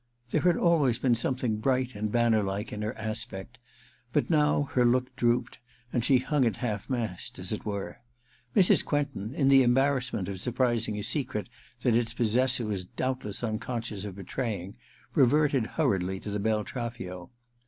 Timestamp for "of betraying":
14.03-14.75